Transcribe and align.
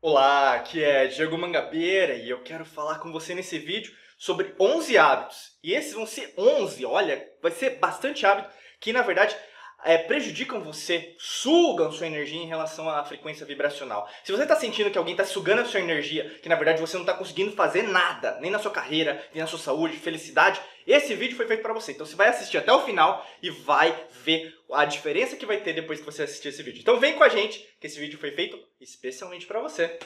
Olá, 0.00 0.54
aqui 0.54 0.80
é 0.80 1.08
Diego 1.08 1.36
Mangabeira 1.36 2.14
e 2.14 2.30
eu 2.30 2.40
quero 2.44 2.64
falar 2.64 3.00
com 3.00 3.10
você 3.10 3.34
nesse 3.34 3.58
vídeo 3.58 3.92
sobre 4.16 4.54
11 4.56 4.96
hábitos. 4.96 5.58
E 5.60 5.74
esses 5.74 5.92
vão 5.92 6.06
ser 6.06 6.32
11, 6.38 6.86
olha, 6.86 7.28
vai 7.42 7.50
ser 7.50 7.80
bastante 7.80 8.24
hábito 8.24 8.48
que 8.78 8.92
na 8.92 9.02
verdade 9.02 9.36
é, 9.84 9.96
prejudicam 9.96 10.60
você, 10.60 11.14
sugam 11.18 11.92
sua 11.92 12.06
energia 12.06 12.40
em 12.40 12.46
relação 12.46 12.88
à 12.88 13.04
frequência 13.04 13.46
vibracional. 13.46 14.08
Se 14.24 14.32
você 14.32 14.42
está 14.42 14.56
sentindo 14.56 14.90
que 14.90 14.98
alguém 14.98 15.14
está 15.14 15.24
sugando 15.24 15.60
a 15.60 15.64
sua 15.64 15.80
energia, 15.80 16.38
que 16.42 16.48
na 16.48 16.56
verdade 16.56 16.80
você 16.80 16.96
não 16.96 17.04
está 17.04 17.14
conseguindo 17.14 17.52
fazer 17.52 17.82
nada, 17.82 18.38
nem 18.40 18.50
na 18.50 18.58
sua 18.58 18.70
carreira, 18.70 19.24
nem 19.32 19.40
na 19.40 19.46
sua 19.46 19.58
saúde, 19.58 19.96
felicidade, 19.96 20.60
esse 20.86 21.14
vídeo 21.14 21.36
foi 21.36 21.46
feito 21.46 21.62
para 21.62 21.74
você. 21.74 21.92
Então 21.92 22.06
você 22.06 22.16
vai 22.16 22.28
assistir 22.28 22.58
até 22.58 22.72
o 22.72 22.84
final 22.84 23.24
e 23.42 23.50
vai 23.50 23.94
ver 24.24 24.54
a 24.72 24.84
diferença 24.84 25.36
que 25.36 25.46
vai 25.46 25.60
ter 25.60 25.72
depois 25.72 26.00
que 26.00 26.06
você 26.06 26.22
assistir 26.22 26.48
esse 26.48 26.62
vídeo. 26.62 26.80
Então 26.80 26.98
vem 26.98 27.14
com 27.14 27.24
a 27.24 27.28
gente, 27.28 27.66
que 27.80 27.86
esse 27.86 28.00
vídeo 28.00 28.18
foi 28.18 28.32
feito 28.32 28.58
especialmente 28.80 29.46
para 29.46 29.60
você. 29.60 29.98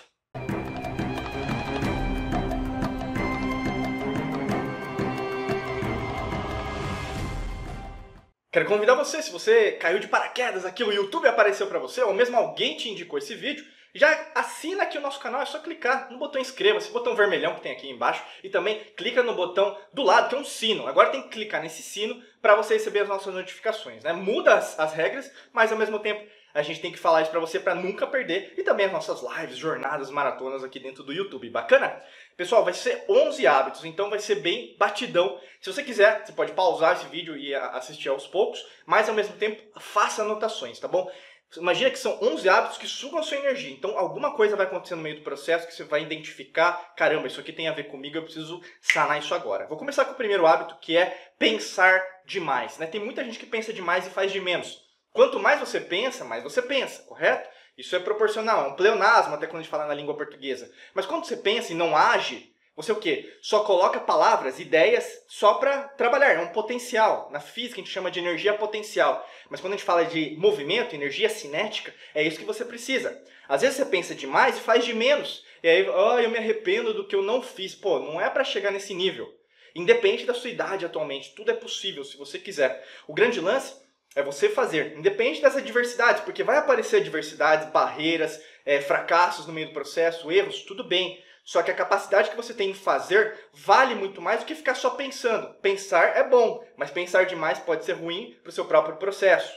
Quero 8.53 8.67
convidar 8.67 8.95
você, 8.95 9.23
se 9.23 9.33
você 9.33 9.73
caiu 9.73 9.99
de 9.99 10.09
paraquedas 10.09 10.67
aqui, 10.67 10.85
o 10.85 10.93
YouTube 10.93 11.27
apareceu 11.27 11.67
para 11.69 11.79
você, 11.79 12.03
ou 12.03 12.13
mesmo 12.13 12.37
alguém 12.37 12.77
te 12.77 12.87
indicou 12.91 13.19
esse 13.19 13.35
vídeo, 13.35 13.65
já 13.95 14.31
assina 14.35 14.83
aqui 14.83 14.99
o 14.99 15.01
nosso 15.01 15.19
canal, 15.21 15.41
é 15.41 15.47
só 15.47 15.59
clicar 15.59 16.13
no 16.13 16.19
botão 16.19 16.39
inscreva-se, 16.39 16.93
botão 16.93 17.17
vermelhão 17.17 17.55
que 17.55 17.63
tem 17.63 17.73
aqui 17.73 17.89
embaixo, 17.89 18.23
e 18.45 18.51
também 18.51 18.79
clica 18.95 19.23
no 19.23 19.35
botão 19.35 19.75
do 19.91 20.03
lado, 20.03 20.29
que 20.29 20.35
é 20.35 20.39
um 20.39 20.45
sino. 20.45 20.87
Agora 20.87 21.09
tem 21.09 21.23
que 21.23 21.31
clicar 21.31 21.63
nesse 21.63 21.83
sino 21.83 22.23
para 22.43 22.55
você 22.55 22.75
receber 22.75 23.01
as 23.01 23.09
nossas 23.09 23.33
notificações. 23.33 24.05
Né? 24.05 24.13
Muda 24.13 24.53
as, 24.55 24.79
as 24.79 24.93
regras, 24.93 25.33
mas 25.51 25.73
ao 25.73 25.79
mesmo 25.79 25.99
tempo 25.99 26.23
a 26.55 26.63
gente 26.63 26.81
tem 26.81 26.93
que 26.93 26.99
falar 26.99 27.23
isso 27.23 27.31
para 27.31 27.41
você 27.41 27.59
para 27.59 27.75
nunca 27.75 28.07
perder 28.07 28.55
e 28.57 28.63
também 28.63 28.87
as 28.87 28.93
nossas 28.93 29.23
lives, 29.23 29.57
jornadas, 29.57 30.11
maratonas 30.11 30.63
aqui 30.63 30.79
dentro 30.79 31.03
do 31.03 31.13
YouTube. 31.13 31.49
Bacana? 31.51 32.01
Pessoal, 32.37 32.65
vai 32.65 32.75
ser 32.75 33.05
11 33.09 33.47
hábitos, 33.47 33.85
então 33.85 34.11
vai 34.11 34.19
ser 34.19 34.37
bem 34.37 34.77
batidão. 34.79 35.39
Se 35.61 35.73
você 35.73 35.83
quiser, 35.83 36.25
você 36.25 36.33
pode 36.33 36.53
pausar 36.53 36.95
esse 36.95 37.07
vídeo 37.07 37.37
e 37.37 37.55
assistir 37.55 38.09
aos 38.09 38.27
poucos, 38.27 38.65
mas 38.87 39.09
ao 39.09 39.15
mesmo 39.15 39.37
tempo 39.37 39.63
faça 39.81 40.23
anotações, 40.23 40.79
tá 40.79 40.89
bom? 40.89 41.11
Imagina 41.57 41.91
que 41.91 41.99
são 41.99 42.19
11 42.23 42.49
hábitos 42.49 42.79
que 42.79 42.87
sugam 42.87 43.19
a 43.19 43.23
sua 43.23 43.37
energia. 43.37 43.71
Então, 43.71 43.99
alguma 43.99 44.35
coisa 44.35 44.57
vai 44.57 44.65
acontecer 44.65 44.95
no 44.95 45.03
meio 45.03 45.17
do 45.17 45.23
processo 45.23 45.67
que 45.67 45.75
você 45.75 45.85
vai 45.85 46.03
identificar: 46.03 46.95
caramba, 46.97 47.27
isso 47.27 47.41
aqui 47.41 47.53
tem 47.53 47.69
a 47.69 47.73
ver 47.73 47.85
comigo, 47.85 48.17
eu 48.17 48.23
preciso 48.23 48.63
sanar 48.81 49.19
isso 49.19 49.35
agora. 49.35 49.67
Vou 49.67 49.77
começar 49.77 50.07
com 50.07 50.13
o 50.13 50.17
primeiro 50.17 50.47
hábito, 50.47 50.79
que 50.81 50.97
é 50.97 51.33
pensar 51.39 52.03
demais. 52.25 52.79
Né? 52.79 52.87
Tem 52.87 53.05
muita 53.05 53.23
gente 53.23 53.39
que 53.39 53.45
pensa 53.45 53.73
demais 53.73 54.07
e 54.07 54.11
faz 54.11 54.33
de 54.33 54.41
menos. 54.41 54.81
Quanto 55.13 55.39
mais 55.39 55.61
você 55.61 55.81
pensa, 55.81 56.25
mais 56.25 56.43
você 56.43 56.63
pensa, 56.63 57.03
correto? 57.03 57.49
Isso 57.77 57.95
é 57.97 57.99
proporcional, 57.99 58.65
é 58.65 58.69
um 58.69 58.77
pleonasmo 58.77 59.35
até 59.35 59.47
quando 59.47 59.61
a 59.61 59.63
gente 59.63 59.71
fala 59.71 59.87
na 59.87 59.95
língua 59.95 60.17
portuguesa. 60.17 60.71
Mas 60.95 61.07
quando 61.07 61.25
você 61.25 61.37
pensa 61.37 61.73
e 61.73 61.77
não 61.77 61.97
age, 61.97 62.53
você 62.75 62.91
o 62.91 62.97
quê? 62.97 63.31
Só 63.43 63.65
coloca 63.65 64.01
palavras, 64.01 64.59
ideias 64.59 65.07
só 65.29 65.55
para 65.55 65.89
trabalhar, 65.89 66.33
é 66.33 66.41
um 66.41 66.53
potencial. 66.53 67.29
Na 67.31 67.41
física 67.41 67.75
a 67.75 67.85
gente 67.85 67.93
chama 67.93 68.11
de 68.11 68.21
energia 68.21 68.55
potencial. 68.55 69.29
Mas 69.51 69.61
quando 69.61 69.75
a 69.75 69.77
gente 69.77 69.85
fala 69.85 70.05
de 70.07 70.35
movimento, 70.39 70.95
energia 70.95 71.29
cinética, 71.29 71.95
é 72.15 72.23
isso 72.23 72.39
que 72.39 72.47
você 72.47 72.65
precisa. 72.65 73.23
Às 73.47 73.61
vezes 73.61 73.77
você 73.77 73.85
pensa 73.85 74.15
demais 74.15 74.57
e 74.57 74.61
faz 74.61 74.85
de 74.85 74.95
menos. 74.95 75.45
E 75.63 75.69
aí, 75.69 75.89
oh, 75.89 76.19
eu 76.19 76.31
me 76.31 76.39
arrependo 76.39 76.95
do 76.95 77.07
que 77.07 77.15
eu 77.15 77.23
não 77.23 77.43
fiz. 77.43 77.75
Pô, 77.75 77.99
não 77.99 78.19
é 78.19 78.31
para 78.31 78.45
chegar 78.45 78.71
nesse 78.71 78.95
nível. 78.95 79.31
Independe 79.75 80.25
da 80.25 80.35
sua 80.35 80.51
idade 80.51 80.85
atualmente, 80.85 81.35
tudo 81.35 81.51
é 81.51 81.55
possível 81.55 82.05
se 82.05 82.17
você 82.17 82.39
quiser. 82.39 82.87
O 83.07 83.15
grande 83.15 83.41
lance 83.41 83.82
é 84.15 84.23
você 84.23 84.49
fazer, 84.49 84.97
independente 84.97 85.41
das 85.41 85.57
adversidades, 85.57 86.23
porque 86.23 86.43
vai 86.43 86.59
aparecer 86.59 87.01
adversidades, 87.01 87.71
barreiras, 87.71 88.43
é, 88.65 88.81
fracassos 88.81 89.47
no 89.47 89.53
meio 89.53 89.69
do 89.69 89.73
processo, 89.73 90.31
erros, 90.31 90.63
tudo 90.63 90.85
bem. 90.85 91.23
Só 91.45 91.63
que 91.63 91.71
a 91.71 91.75
capacidade 91.75 92.31
que 92.31 92.37
você 92.37 92.55
tem 92.55 92.71
em 92.71 92.75
fazer 92.75 93.37
vale 93.53 93.95
muito 93.95 94.21
mais 94.21 94.41
do 94.41 94.47
que 94.47 94.55
ficar 94.55 94.75
só 94.75 94.91
pensando. 94.91 95.53
Pensar 95.55 96.17
é 96.17 96.23
bom, 96.23 96.65
mas 96.77 96.91
pensar 96.91 97.27
demais 97.27 97.59
pode 97.59 97.85
ser 97.85 97.95
ruim 97.95 98.37
para 98.43 98.51
o 98.51 98.53
seu 98.53 98.65
próprio 98.65 98.97
processo. 98.97 99.53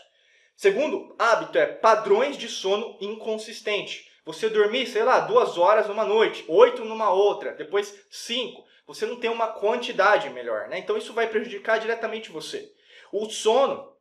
Segundo 0.55 1.15
hábito 1.19 1.57
é 1.57 1.65
padrões 1.67 2.37
de 2.37 2.47
sono 2.47 2.97
inconsistente. 3.01 4.09
Você 4.25 4.49
dormir, 4.49 4.87
sei 4.87 5.03
lá, 5.03 5.19
duas 5.19 5.57
horas 5.57 5.87
numa 5.87 6.05
noite, 6.05 6.43
oito 6.47 6.83
numa 6.83 7.11
outra, 7.11 7.51
depois 7.51 7.93
cinco. 8.09 8.65
Você 8.87 9.05
não 9.05 9.17
tem 9.17 9.29
uma 9.29 9.49
quantidade 9.49 10.29
melhor, 10.31 10.67
né? 10.67 10.79
Então 10.79 10.97
isso 10.97 11.13
vai 11.13 11.27
prejudicar 11.27 11.79
diretamente 11.79 12.31
você. 12.31 12.71
O 13.11 13.29
sono 13.29 13.94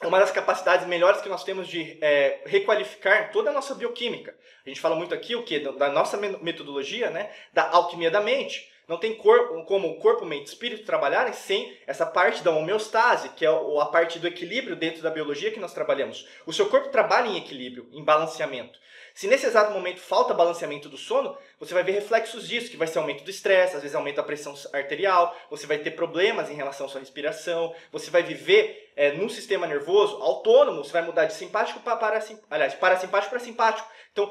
é 0.00 0.06
uma 0.06 0.18
das 0.18 0.30
capacidades 0.30 0.86
melhores 0.86 1.20
que 1.20 1.28
nós 1.28 1.44
temos 1.44 1.68
de 1.68 1.98
é, 2.00 2.40
requalificar 2.46 3.30
toda 3.32 3.50
a 3.50 3.52
nossa 3.52 3.74
bioquímica. 3.74 4.34
A 4.64 4.68
gente 4.68 4.80
fala 4.80 4.96
muito 4.96 5.14
aqui 5.14 5.36
o 5.36 5.42
que 5.42 5.58
da 5.58 5.90
nossa 5.90 6.16
metodologia, 6.16 7.10
né, 7.10 7.30
da 7.52 7.68
alquimia 7.70 8.10
da 8.10 8.20
mente. 8.20 8.70
Não 8.88 8.96
tem 8.96 9.14
corpo, 9.14 9.62
como 9.66 9.94
corpo, 10.00 10.24
mente 10.24 10.48
espírito 10.48 10.84
trabalharem 10.84 11.32
sem 11.32 11.78
essa 11.86 12.04
parte 12.04 12.42
da 12.42 12.50
homeostase, 12.50 13.28
que 13.28 13.46
é 13.46 13.48
a 13.48 13.86
parte 13.86 14.18
do 14.18 14.26
equilíbrio 14.26 14.74
dentro 14.74 15.00
da 15.00 15.10
biologia 15.10 15.52
que 15.52 15.60
nós 15.60 15.72
trabalhamos. 15.72 16.26
O 16.44 16.52
seu 16.52 16.68
corpo 16.68 16.88
trabalha 16.88 17.28
em 17.28 17.36
equilíbrio, 17.36 17.88
em 17.92 18.02
balanceamento. 18.02 18.80
Se 19.14 19.28
nesse 19.28 19.46
exato 19.46 19.72
momento 19.72 20.00
falta 20.00 20.34
balanceamento 20.34 20.88
do 20.88 20.96
sono, 20.96 21.36
você 21.58 21.74
vai 21.74 21.82
ver 21.82 21.92
reflexos 21.92 22.48
disso, 22.48 22.70
que 22.70 22.76
vai 22.76 22.86
ser 22.86 22.98
aumento 22.98 23.22
do 23.22 23.30
estresse, 23.30 23.76
às 23.76 23.82
vezes 23.82 23.94
aumenta 23.94 24.22
a 24.22 24.24
pressão 24.24 24.54
arterial, 24.72 25.36
você 25.50 25.66
vai 25.66 25.78
ter 25.78 25.92
problemas 25.92 26.50
em 26.50 26.54
relação 26.54 26.86
à 26.86 26.88
sua 26.88 27.00
respiração, 27.00 27.74
você 27.92 28.10
vai 28.10 28.22
viver 28.22 28.89
é, 29.00 29.12
num 29.12 29.30
sistema 29.30 29.66
nervoso 29.66 30.22
autônomo, 30.22 30.84
você 30.84 30.92
vai 30.92 31.00
mudar 31.00 31.24
de 31.24 31.32
simpático 31.32 31.80
para 31.80 31.96
parasimpático, 31.96 32.46
aliás, 32.50 32.74
parasimpático 32.74 33.30
para 33.30 33.40
simpático. 33.40 33.88
Então, 34.12 34.30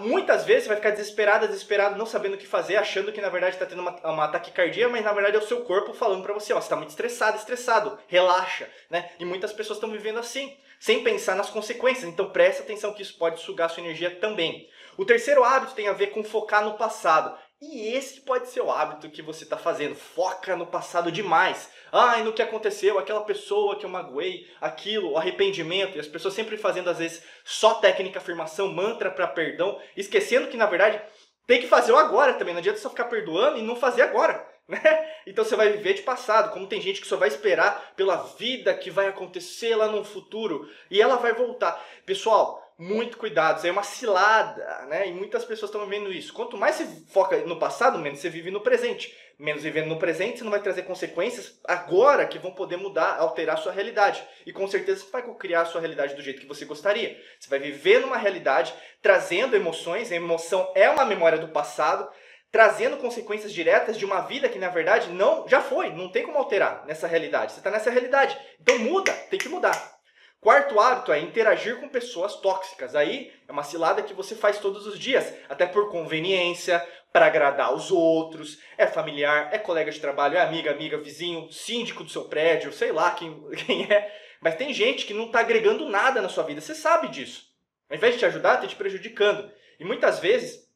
Muitas 0.00 0.44
vezes 0.44 0.64
você 0.64 0.68
vai 0.70 0.78
ficar 0.78 0.90
desesperado, 0.90 1.46
desesperado, 1.46 1.96
não 1.96 2.06
sabendo 2.06 2.34
o 2.34 2.36
que 2.36 2.44
fazer, 2.44 2.74
achando 2.74 3.12
que 3.12 3.20
na 3.20 3.28
verdade 3.28 3.54
está 3.54 3.64
tendo 3.64 3.82
uma, 3.82 3.92
uma 4.10 4.26
taquicardia, 4.26 4.88
mas 4.88 5.04
na 5.04 5.12
verdade 5.12 5.36
é 5.36 5.38
o 5.38 5.46
seu 5.46 5.62
corpo 5.62 5.94
falando 5.94 6.24
para 6.24 6.34
você, 6.34 6.52
ó, 6.52 6.56
você 6.56 6.64
está 6.64 6.74
muito 6.74 6.88
estressado, 6.88 7.36
estressado, 7.36 7.96
relaxa, 8.08 8.68
né? 8.90 9.08
E 9.20 9.24
muitas 9.24 9.52
pessoas 9.52 9.76
estão 9.76 9.92
vivendo 9.92 10.18
assim 10.18 10.58
sem 10.80 11.04
pensar 11.04 11.36
nas 11.36 11.50
consequências. 11.50 12.10
Então 12.10 12.30
preste 12.30 12.62
atenção 12.62 12.92
que 12.92 13.02
isso 13.02 13.16
pode 13.16 13.38
sugar 13.40 13.70
sua 13.70 13.84
energia 13.84 14.10
também. 14.10 14.68
O 14.96 15.04
terceiro 15.04 15.44
hábito 15.44 15.74
tem 15.74 15.86
a 15.86 15.92
ver 15.92 16.08
com 16.08 16.24
focar 16.24 16.64
no 16.64 16.76
passado. 16.76 17.38
E 17.60 17.88
esse 17.94 18.20
pode 18.20 18.50
ser 18.50 18.60
o 18.60 18.70
hábito 18.70 19.08
que 19.08 19.22
você 19.22 19.44
está 19.44 19.56
fazendo. 19.56 19.94
Foca 19.94 20.54
no 20.54 20.66
passado 20.66 21.10
demais. 21.10 21.70
Ai, 21.90 22.22
no 22.22 22.32
que 22.32 22.42
aconteceu, 22.42 22.98
aquela 22.98 23.22
pessoa 23.22 23.76
que 23.76 23.86
eu 23.86 23.90
magoei, 23.90 24.46
aquilo, 24.60 25.12
o 25.12 25.16
arrependimento. 25.16 25.96
E 25.96 26.00
as 26.00 26.06
pessoas 26.06 26.34
sempre 26.34 26.58
fazendo, 26.58 26.90
às 26.90 26.98
vezes, 26.98 27.22
só 27.44 27.74
técnica, 27.74 28.18
afirmação, 28.18 28.68
mantra 28.68 29.10
para 29.10 29.26
perdão, 29.26 29.80
esquecendo 29.96 30.48
que, 30.48 30.56
na 30.56 30.66
verdade, 30.66 31.00
tem 31.46 31.60
que 31.60 31.66
fazer 31.66 31.92
o 31.92 31.96
agora 31.96 32.34
também. 32.34 32.52
Não 32.52 32.60
adianta 32.60 32.78
só 32.78 32.90
ficar 32.90 33.06
perdoando 33.06 33.58
e 33.58 33.62
não 33.62 33.76
fazer 33.76 34.02
agora. 34.02 34.46
Né? 34.68 34.80
Então 35.24 35.44
você 35.44 35.54
vai 35.54 35.70
viver 35.70 35.94
de 35.94 36.02
passado, 36.02 36.52
como 36.52 36.66
tem 36.66 36.80
gente 36.80 37.00
que 37.00 37.06
só 37.06 37.16
vai 37.16 37.28
esperar 37.28 37.92
pela 37.94 38.16
vida 38.36 38.74
que 38.74 38.90
vai 38.90 39.06
acontecer 39.06 39.76
lá 39.76 39.86
no 39.86 40.02
futuro 40.02 40.68
e 40.90 41.00
ela 41.00 41.14
vai 41.14 41.32
voltar. 41.32 41.80
Pessoal, 42.04 42.65
muito 42.78 43.16
cuidado, 43.16 43.56
isso 43.56 43.66
é 43.66 43.70
uma 43.70 43.82
cilada, 43.82 44.84
né? 44.88 45.08
E 45.08 45.12
muitas 45.12 45.44
pessoas 45.44 45.70
estão 45.70 45.86
vivendo 45.86 46.12
isso. 46.12 46.32
Quanto 46.34 46.58
mais 46.58 46.76
você 46.76 46.86
foca 47.10 47.38
no 47.38 47.58
passado, 47.58 47.98
menos 47.98 48.18
você 48.18 48.28
vive 48.28 48.50
no 48.50 48.60
presente. 48.60 49.16
Menos 49.38 49.62
vivendo 49.62 49.88
no 49.88 49.98
presente, 49.98 50.38
você 50.38 50.44
não 50.44 50.50
vai 50.50 50.60
trazer 50.60 50.82
consequências 50.82 51.58
agora 51.64 52.26
que 52.26 52.38
vão 52.38 52.52
poder 52.52 52.76
mudar, 52.76 53.18
alterar 53.18 53.56
a 53.56 53.58
sua 53.58 53.72
realidade. 53.72 54.22
E 54.44 54.52
com 54.52 54.66
certeza 54.68 55.04
você 55.04 55.10
vai 55.10 55.22
criar 55.36 55.62
a 55.62 55.64
sua 55.66 55.80
realidade 55.80 56.14
do 56.14 56.22
jeito 56.22 56.40
que 56.40 56.46
você 56.46 56.66
gostaria. 56.66 57.18
Você 57.40 57.48
vai 57.48 57.58
viver 57.58 58.00
numa 58.00 58.16
realidade 58.18 58.74
trazendo 59.00 59.56
emoções, 59.56 60.12
a 60.12 60.16
emoção 60.16 60.70
é 60.74 60.88
uma 60.90 61.04
memória 61.04 61.38
do 61.38 61.48
passado, 61.48 62.08
trazendo 62.50 62.98
consequências 62.98 63.52
diretas 63.52 63.98
de 63.98 64.04
uma 64.04 64.20
vida 64.20 64.48
que 64.48 64.58
na 64.58 64.68
verdade 64.68 65.10
não 65.10 65.48
já 65.48 65.60
foi, 65.60 65.90
não 65.90 66.10
tem 66.10 66.24
como 66.24 66.38
alterar 66.38 66.84
nessa 66.86 67.06
realidade. 67.06 67.52
Você 67.52 67.60
está 67.60 67.70
nessa 67.70 67.90
realidade, 67.90 68.38
então 68.60 68.78
muda, 68.78 69.12
tem 69.30 69.38
que 69.38 69.48
mudar. 69.48 69.95
Quarto 70.40 70.78
hábito 70.78 71.12
é 71.12 71.18
interagir 71.18 71.80
com 71.80 71.88
pessoas 71.88 72.36
tóxicas. 72.36 72.94
Aí 72.94 73.32
é 73.48 73.52
uma 73.52 73.62
cilada 73.62 74.02
que 74.02 74.14
você 74.14 74.34
faz 74.34 74.58
todos 74.58 74.86
os 74.86 74.98
dias, 74.98 75.34
até 75.48 75.66
por 75.66 75.90
conveniência, 75.90 76.86
para 77.12 77.26
agradar 77.26 77.72
os 77.72 77.90
outros, 77.90 78.58
é 78.76 78.86
familiar, 78.86 79.48
é 79.50 79.58
colega 79.58 79.90
de 79.90 79.98
trabalho, 79.98 80.36
é 80.36 80.40
amiga, 80.42 80.70
amiga, 80.70 80.98
vizinho, 80.98 81.50
síndico 81.50 82.04
do 82.04 82.10
seu 82.10 82.24
prédio, 82.24 82.72
sei 82.72 82.92
lá 82.92 83.12
quem, 83.12 83.42
quem 83.66 83.90
é. 83.90 84.14
Mas 84.40 84.56
tem 84.56 84.72
gente 84.74 85.06
que 85.06 85.14
não 85.14 85.26
está 85.26 85.40
agregando 85.40 85.88
nada 85.88 86.20
na 86.20 86.28
sua 86.28 86.44
vida, 86.44 86.60
você 86.60 86.74
sabe 86.74 87.08
disso. 87.08 87.44
Ao 87.88 87.96
invés 87.96 88.14
de 88.14 88.18
te 88.18 88.26
ajudar, 88.26 88.56
está 88.56 88.66
te 88.66 88.76
prejudicando. 88.76 89.50
E 89.80 89.84
muitas 89.84 90.18
vezes 90.18 90.66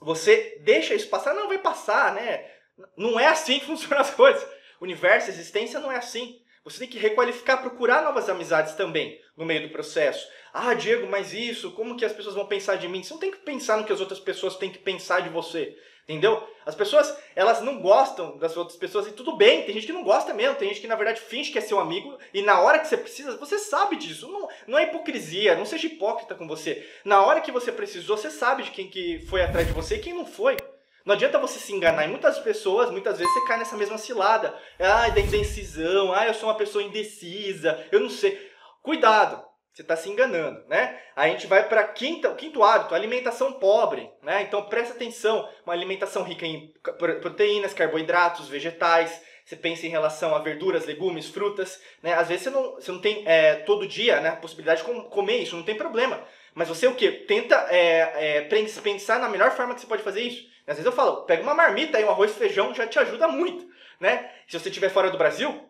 você 0.00 0.58
deixa 0.64 0.94
isso 0.94 1.08
passar, 1.08 1.34
não 1.34 1.48
vai 1.48 1.58
passar, 1.58 2.14
né? 2.14 2.50
Não 2.96 3.20
é 3.20 3.26
assim 3.26 3.58
que 3.58 3.66
funcionam 3.66 4.00
as 4.00 4.14
coisas. 4.14 4.46
Universo, 4.80 5.28
existência 5.28 5.78
não 5.78 5.92
é 5.92 5.96
assim. 5.96 6.41
Você 6.64 6.78
tem 6.78 6.88
que 6.88 6.98
requalificar, 6.98 7.60
procurar 7.60 8.02
novas 8.02 8.28
amizades 8.28 8.74
também 8.74 9.20
no 9.36 9.44
meio 9.44 9.62
do 9.62 9.72
processo. 9.72 10.28
Ah, 10.52 10.74
Diego, 10.74 11.08
mas 11.08 11.32
isso, 11.32 11.72
como 11.72 11.96
que 11.96 12.04
as 12.04 12.12
pessoas 12.12 12.36
vão 12.36 12.46
pensar 12.46 12.76
de 12.76 12.86
mim? 12.86 13.02
Você 13.02 13.12
não 13.12 13.20
tem 13.20 13.32
que 13.32 13.38
pensar 13.38 13.76
no 13.76 13.84
que 13.84 13.92
as 13.92 14.00
outras 14.00 14.20
pessoas 14.20 14.56
têm 14.56 14.70
que 14.70 14.78
pensar 14.78 15.20
de 15.20 15.28
você. 15.28 15.76
Entendeu? 16.08 16.46
As 16.66 16.74
pessoas, 16.74 17.16
elas 17.34 17.60
não 17.62 17.80
gostam 17.80 18.36
das 18.36 18.56
outras 18.56 18.76
pessoas 18.76 19.06
e 19.06 19.12
tudo 19.12 19.36
bem, 19.36 19.64
tem 19.64 19.74
gente 19.74 19.86
que 19.86 19.92
não 19.92 20.02
gosta 20.02 20.34
mesmo, 20.34 20.56
tem 20.56 20.68
gente 20.68 20.80
que 20.80 20.88
na 20.88 20.96
verdade 20.96 21.20
finge 21.20 21.50
que 21.50 21.58
é 21.58 21.60
seu 21.60 21.78
amigo 21.78 22.18
e 22.34 22.42
na 22.42 22.60
hora 22.60 22.78
que 22.78 22.88
você 22.88 22.96
precisa, 22.96 23.36
você 23.36 23.58
sabe 23.58 23.96
disso. 23.96 24.28
Não, 24.28 24.48
não 24.66 24.78
é 24.78 24.84
hipocrisia, 24.84 25.56
não 25.56 25.64
seja 25.64 25.86
hipócrita 25.86 26.34
com 26.34 26.46
você. 26.46 26.88
Na 27.04 27.24
hora 27.24 27.40
que 27.40 27.52
você 27.52 27.70
precisou, 27.70 28.16
você 28.16 28.30
sabe 28.30 28.64
de 28.64 28.72
quem 28.72 28.88
que 28.88 29.20
foi 29.26 29.42
atrás 29.42 29.66
de 29.66 29.72
você 29.72 29.96
e 29.96 30.00
quem 30.00 30.12
não 30.12 30.26
foi. 30.26 30.56
Não 31.04 31.14
adianta 31.14 31.38
você 31.38 31.58
se 31.58 31.72
enganar. 31.72 32.04
E 32.04 32.08
muitas 32.08 32.38
pessoas, 32.38 32.90
muitas 32.90 33.18
vezes, 33.18 33.32
você 33.32 33.46
cai 33.46 33.58
nessa 33.58 33.76
mesma 33.76 33.98
cilada. 33.98 34.54
Ah, 34.78 35.08
da 35.08 35.20
indecisão. 35.20 36.12
Ah, 36.12 36.26
eu 36.26 36.34
sou 36.34 36.48
uma 36.48 36.56
pessoa 36.56 36.84
indecisa. 36.84 37.84
Eu 37.90 38.00
não 38.00 38.10
sei. 38.10 38.50
Cuidado. 38.82 39.42
Você 39.72 39.80
está 39.80 39.96
se 39.96 40.10
enganando, 40.10 40.62
né? 40.68 41.00
A 41.16 41.26
gente 41.28 41.46
vai 41.46 41.66
para 41.66 41.82
o 41.82 41.94
quinto 42.36 42.62
hábito, 42.62 42.94
alimentação 42.94 43.54
pobre, 43.54 44.10
né? 44.22 44.42
Então 44.42 44.62
presta 44.66 44.92
atenção, 44.92 45.48
uma 45.64 45.72
alimentação 45.72 46.22
rica 46.22 46.44
em 46.44 46.74
proteínas, 47.22 47.72
carboidratos, 47.72 48.48
vegetais. 48.48 49.22
Você 49.46 49.56
pensa 49.56 49.86
em 49.86 49.90
relação 49.90 50.34
a 50.34 50.40
verduras, 50.40 50.84
legumes, 50.84 51.28
frutas, 51.28 51.80
né? 52.02 52.12
Às 52.12 52.28
vezes 52.28 52.44
você 52.44 52.50
não, 52.50 52.74
você 52.74 52.92
não 52.92 53.00
tem 53.00 53.22
é, 53.26 53.54
todo 53.56 53.88
dia 53.88 54.20
né, 54.20 54.28
a 54.28 54.36
possibilidade 54.36 54.84
de 54.84 55.08
comer 55.08 55.38
isso, 55.38 55.56
não 55.56 55.64
tem 55.64 55.74
problema. 55.74 56.22
Mas 56.54 56.68
você 56.68 56.86
o 56.86 56.94
que? 56.94 57.10
Tenta 57.10 57.56
é, 57.70 58.40
é, 58.42 58.80
pensar 58.82 59.18
na 59.18 59.28
melhor 59.28 59.52
forma 59.52 59.74
que 59.74 59.80
você 59.80 59.86
pode 59.86 60.02
fazer 60.02 60.20
isso. 60.20 60.51
Às 60.66 60.76
vezes 60.76 60.86
eu 60.86 60.92
falo, 60.92 61.22
pega 61.22 61.42
uma 61.42 61.54
marmita 61.54 61.98
aí, 61.98 62.04
um 62.04 62.10
arroz 62.10 62.30
e 62.30 62.34
feijão 62.34 62.74
já 62.74 62.86
te 62.86 62.98
ajuda 62.98 63.28
muito, 63.28 63.66
né? 64.00 64.30
Se 64.46 64.58
você 64.58 64.68
estiver 64.68 64.90
fora 64.90 65.10
do 65.10 65.18
Brasil, 65.18 65.68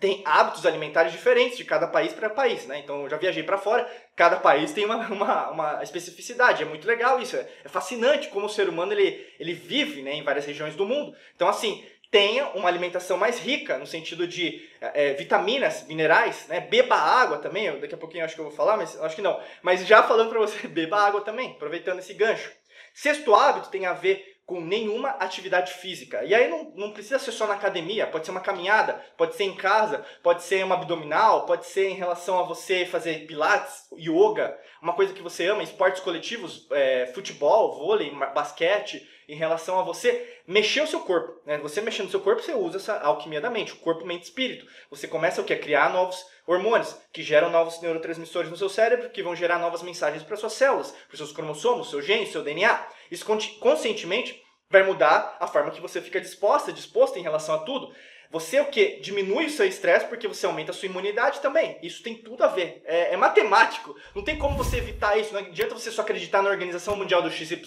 tem 0.00 0.22
hábitos 0.24 0.64
alimentares 0.64 1.12
diferentes 1.12 1.58
de 1.58 1.64
cada 1.64 1.86
país 1.86 2.12
para 2.12 2.30
país, 2.30 2.66
né? 2.66 2.78
Então 2.78 3.02
eu 3.02 3.10
já 3.10 3.16
viajei 3.16 3.42
para 3.42 3.58
fora, 3.58 3.88
cada 4.16 4.36
país 4.36 4.72
tem 4.72 4.84
uma, 4.84 4.96
uma, 5.08 5.50
uma, 5.50 5.82
especificidade, 5.82 6.62
é 6.62 6.66
muito 6.66 6.86
legal 6.86 7.20
isso, 7.20 7.36
é, 7.36 7.46
é, 7.64 7.68
fascinante 7.68 8.28
como 8.28 8.46
o 8.46 8.48
ser 8.48 8.68
humano 8.68 8.92
ele, 8.92 9.26
ele 9.38 9.52
vive 9.52 10.02
né, 10.02 10.14
em 10.14 10.22
várias 10.22 10.46
regiões 10.46 10.74
do 10.74 10.86
mundo. 10.86 11.14
Então 11.34 11.48
assim, 11.48 11.84
tenha 12.10 12.48
uma 12.50 12.68
alimentação 12.68 13.18
mais 13.18 13.38
rica 13.38 13.76
no 13.76 13.86
sentido 13.86 14.26
de 14.26 14.66
é, 14.80 15.12
vitaminas, 15.14 15.86
minerais, 15.86 16.46
né? 16.48 16.60
Beba 16.60 16.96
água 16.96 17.38
também, 17.38 17.78
daqui 17.78 17.94
a 17.94 17.98
pouquinho 17.98 18.24
acho 18.24 18.34
que 18.34 18.40
eu 18.40 18.46
vou 18.46 18.54
falar, 18.54 18.76
mas 18.76 18.98
acho 19.02 19.16
que 19.16 19.22
não. 19.22 19.38
Mas 19.62 19.86
já 19.86 20.02
falando 20.02 20.30
para 20.30 20.38
você, 20.38 20.66
beba 20.68 20.96
água 20.96 21.20
também, 21.20 21.50
aproveitando 21.50 21.98
esse 21.98 22.14
gancho. 22.14 22.50
Sexto 22.94 23.34
hábito 23.34 23.70
tem 23.70 23.86
a 23.86 23.92
ver 23.92 24.34
com 24.46 24.60
nenhuma 24.60 25.10
atividade 25.10 25.72
física. 25.72 26.22
E 26.22 26.34
aí 26.34 26.48
não, 26.48 26.70
não 26.76 26.92
precisa 26.92 27.18
ser 27.18 27.32
só 27.32 27.46
na 27.46 27.54
academia, 27.54 28.06
pode 28.06 28.26
ser 28.26 28.30
uma 28.30 28.40
caminhada, 28.40 28.94
pode 29.16 29.34
ser 29.34 29.44
em 29.44 29.56
casa, 29.56 30.04
pode 30.22 30.42
ser 30.42 30.64
uma 30.64 30.74
abdominal, 30.74 31.46
pode 31.46 31.66
ser 31.66 31.88
em 31.88 31.94
relação 31.94 32.38
a 32.38 32.42
você 32.42 32.84
fazer 32.86 33.26
pilates, 33.26 33.88
yoga, 33.98 34.56
uma 34.82 34.92
coisa 34.92 35.14
que 35.14 35.22
você 35.22 35.46
ama, 35.46 35.62
esportes 35.62 36.02
coletivos, 36.02 36.68
é, 36.70 37.10
futebol, 37.14 37.74
vôlei, 37.78 38.10
basquete, 38.34 39.08
em 39.28 39.36
relação 39.36 39.78
a 39.78 39.82
você 39.82 40.40
mexer 40.46 40.82
o 40.82 40.86
seu 40.86 41.00
corpo. 41.00 41.40
Né? 41.46 41.58
Você 41.58 41.80
mexendo 41.80 42.08
o 42.08 42.10
seu 42.10 42.20
corpo, 42.20 42.42
você 42.42 42.52
usa 42.52 42.76
essa 42.76 42.98
alquimia 43.00 43.40
da 43.40 43.50
mente, 43.50 43.72
o 43.72 43.76
corpo, 43.76 44.04
mente 44.04 44.24
espírito. 44.24 44.66
Você 44.90 45.08
começa 45.08 45.40
o 45.40 45.44
que? 45.44 45.52
A 45.52 45.58
criar 45.58 45.92
novos 45.92 46.24
hormônios, 46.46 46.96
que 47.12 47.22
geram 47.22 47.50
novos 47.50 47.80
neurotransmissores 47.80 48.50
no 48.50 48.56
seu 48.56 48.68
cérebro, 48.68 49.10
que 49.10 49.22
vão 49.22 49.34
gerar 49.34 49.58
novas 49.58 49.82
mensagens 49.82 50.22
para 50.22 50.36
suas 50.36 50.52
células, 50.52 50.94
para 51.08 51.16
seus 51.16 51.32
cromossomos, 51.32 51.90
seu 51.90 52.02
gene, 52.02 52.26
seu 52.26 52.42
DNA. 52.42 52.86
Isso 53.10 53.24
conscientemente 53.60 54.42
vai 54.70 54.82
mudar 54.82 55.36
a 55.40 55.46
forma 55.46 55.70
que 55.70 55.80
você 55.80 56.00
fica 56.00 56.20
disposta, 56.20 56.72
disposta 56.72 57.18
em 57.18 57.22
relação 57.22 57.54
a 57.54 57.58
tudo. 57.58 57.94
Você 58.30 58.60
o 58.60 58.66
que? 58.66 59.00
Diminui 59.00 59.46
o 59.46 59.50
seu 59.50 59.66
estresse 59.66 60.06
porque 60.06 60.26
você 60.26 60.46
aumenta 60.46 60.72
a 60.72 60.74
sua 60.74 60.86
imunidade 60.86 61.40
também. 61.40 61.78
Isso 61.82 62.02
tem 62.02 62.14
tudo 62.14 62.42
a 62.42 62.48
ver. 62.48 62.82
É, 62.84 63.14
é, 63.14 63.16
matemático. 63.16 63.94
Não 64.14 64.24
tem 64.24 64.38
como 64.38 64.56
você 64.56 64.78
evitar 64.78 65.16
isso. 65.16 65.32
Não 65.32 65.40
adianta 65.40 65.74
você 65.74 65.90
só 65.90 66.02
acreditar 66.02 66.42
na 66.42 66.50
Organização 66.50 66.96
Mundial 66.96 67.22
do 67.22 67.30
XYZ, 67.30 67.60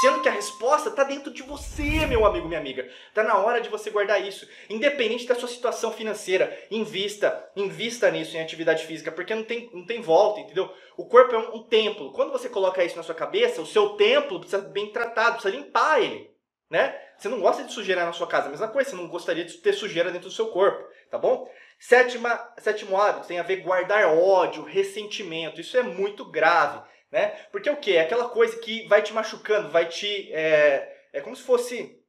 sendo 0.00 0.20
que 0.22 0.28
a 0.28 0.32
resposta 0.32 0.88
está 0.88 1.04
dentro 1.04 1.32
de 1.32 1.42
você, 1.42 2.06
meu 2.06 2.26
amigo, 2.26 2.48
minha 2.48 2.60
amiga. 2.60 2.88
Está 3.08 3.22
na 3.22 3.36
hora 3.36 3.60
de 3.60 3.68
você 3.68 3.90
guardar 3.90 4.26
isso. 4.26 4.48
Independente 4.68 5.26
da 5.26 5.34
sua 5.34 5.48
situação 5.48 5.92
financeira, 5.92 6.56
invista, 6.70 7.50
invista 7.54 8.10
nisso 8.10 8.36
em 8.36 8.40
atividade 8.40 8.84
física, 8.84 9.12
porque 9.12 9.34
não 9.34 9.44
tem, 9.44 9.70
não 9.72 9.86
tem 9.86 10.00
volta, 10.00 10.40
entendeu? 10.40 10.72
O 10.96 11.06
corpo 11.06 11.34
é 11.34 11.38
um, 11.38 11.56
um 11.56 11.62
templo. 11.62 12.12
Quando 12.12 12.32
você 12.32 12.48
coloca 12.48 12.84
isso 12.84 12.96
na 12.96 13.02
sua 13.02 13.14
cabeça, 13.14 13.62
o 13.62 13.66
seu 13.66 13.90
templo 13.90 14.40
precisa 14.40 14.62
ser 14.62 14.68
bem 14.68 14.88
tratado, 14.88 15.34
precisa 15.34 15.54
limpar 15.54 16.00
ele 16.02 16.31
né? 16.72 16.98
Você 17.18 17.28
não 17.28 17.38
gosta 17.38 17.62
de 17.62 17.70
sujeira 17.70 18.06
na 18.06 18.14
sua 18.14 18.26
casa, 18.26 18.48
mesma 18.48 18.66
coisa, 18.66 18.88
você 18.88 18.96
não 18.96 19.06
gostaria 19.06 19.44
de 19.44 19.58
ter 19.58 19.74
sujeira 19.74 20.10
dentro 20.10 20.30
do 20.30 20.34
seu 20.34 20.46
corpo, 20.48 20.82
tá 21.10 21.18
bom? 21.18 21.46
Sétima, 21.78 22.50
sétimo 22.56 22.98
hábito 22.98 23.26
tem 23.26 23.38
a 23.38 23.42
ver 23.42 23.56
guardar 23.56 24.06
ódio, 24.06 24.64
ressentimento. 24.64 25.60
Isso 25.60 25.76
é 25.76 25.82
muito 25.82 26.24
grave, 26.24 26.80
né? 27.10 27.28
Porque 27.52 27.68
o 27.68 27.76
que? 27.76 27.94
É 27.94 28.00
aquela 28.00 28.30
coisa 28.30 28.56
que 28.58 28.88
vai 28.88 29.02
te 29.02 29.12
machucando, 29.12 29.68
vai 29.68 29.86
te. 29.86 30.32
É, 30.32 30.96
é 31.12 31.20
como 31.20 31.36
se 31.36 31.42
fosse 31.42 32.00